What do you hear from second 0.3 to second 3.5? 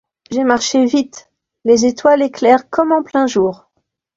J'ai marché vite, les étoiles éclairent comme en plein